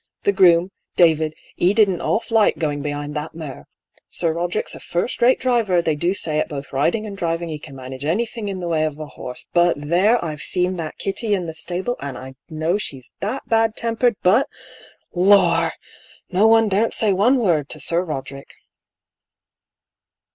"The 0.23 0.31
groom, 0.31 0.71
David, 0.95 1.35
he 1.55 1.75
didn't 1.75 1.99
half 1.99 2.31
like 2.31 2.57
going 2.57 2.81
behind 2.81 3.13
that 3.13 3.35
mare. 3.35 3.67
Sir 4.09 4.33
Roderick's 4.33 4.73
a 4.73 4.79
fii*st 4.79 5.21
rate 5.21 5.39
driver; 5.39 5.79
they 5.79 5.93
do 5.95 6.15
say 6.15 6.39
at 6.39 6.49
both 6.49 6.73
riding 6.73 7.05
and 7.05 7.15
driving 7.15 7.49
he 7.49 7.59
can 7.59 7.75
manage 7.75 8.03
anything 8.03 8.47
in 8.47 8.61
the 8.61 8.67
way 8.67 8.83
of 8.83 8.97
a 8.97 9.05
horse. 9.05 9.45
But 9.53 9.75
there, 9.79 10.17
I've 10.25 10.41
seen 10.41 10.77
that 10.77 10.97
Kitty 10.97 11.35
in 11.35 11.45
the 11.45 11.53
stable, 11.53 11.97
and 11.99 12.17
I 12.17 12.33
know 12.49 12.79
she's 12.79 13.13
that 13.19 13.47
bad 13.47 13.75
tempered— 13.75 14.15
but, 14.23 14.47
lor! 15.13 15.71
no 16.31 16.47
one 16.47 16.67
daren't 16.67 16.95
say 16.95 17.13
one 17.13 17.37
word 17.37 17.69
to 17.69 17.79
Sir 17.79 18.01
Roderick." 18.01 18.55